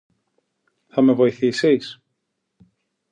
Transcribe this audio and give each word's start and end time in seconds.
Θα 0.87 1.01
με 1.01 1.13
βοηθήσεις? 1.13 1.99